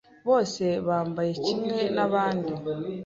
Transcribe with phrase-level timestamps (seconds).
[0.27, 2.53] Bose bambaye kimwe nabandi